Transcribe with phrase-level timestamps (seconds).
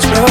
[0.00, 0.29] trouxe